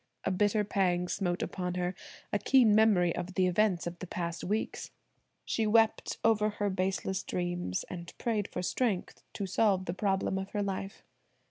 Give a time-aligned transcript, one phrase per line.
[0.23, 1.93] A bitter pang smote upon her,
[2.33, 4.89] a keen memory of the events of the past weeks.
[5.45, 10.49] She wept over her baseless dreams, and prayed for strength to solve the problem of
[10.53, 11.03] her life.